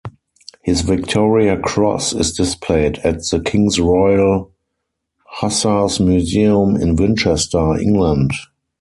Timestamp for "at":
3.03-3.17